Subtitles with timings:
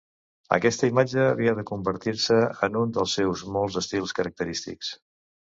[0.55, 4.93] Aquesta imatge havia de convertir-se en un dels seus molts estils característics.